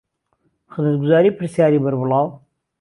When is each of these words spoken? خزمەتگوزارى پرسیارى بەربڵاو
خزمەتگوزارى 0.73 1.35
پرسیارى 1.37 1.79
بەربڵاو 1.85 2.27